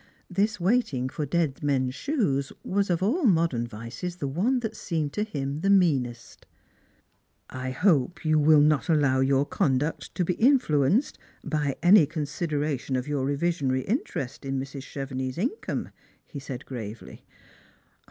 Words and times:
This 0.31 0.59
waiting 0.59 1.09
for 1.09 1.27
dead 1.27 1.61
men's 1.61 1.93
shoes 1.93 2.51
was 2.63 2.89
of 2.89 3.03
all 3.03 3.23
modex 3.25 3.53
n 3.53 3.67
vices 3.67 4.15
the 4.15 4.27
one 4.27 4.61
that 4.61 4.75
seemed 4.75 5.13
to 5.13 5.23
him 5.23 5.61
meanest." 5.63 6.47
I 7.51 7.69
hope 7.69 8.25
you 8.25 8.39
wiU 8.39 8.63
not 8.63 8.89
allow 8.89 9.19
your 9.19 9.45
conduct 9.45 10.15
to 10.15 10.25
be 10.25 10.33
influenced 10.33 11.19
by 11.43 11.75
any 11.83 12.07
consideration 12.07 12.95
of 12.95 13.07
your 13.07 13.23
reversionary 13.25 13.81
interest 13.81 14.43
in 14.43 14.59
Mrs. 14.59 14.81
Chevenix's 14.81 15.37
income," 15.37 15.89
he 16.25 16.39
said 16.39 16.65
gravely. 16.65 17.23